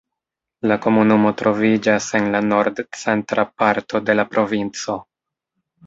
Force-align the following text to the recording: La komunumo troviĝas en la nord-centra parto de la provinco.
La 0.71 0.77
komunumo 0.85 1.33
troviĝas 1.41 2.09
en 2.21 2.31
la 2.37 2.43
nord-centra 2.47 3.49
parto 3.63 4.05
de 4.11 4.21
la 4.21 4.31
provinco. 4.35 5.03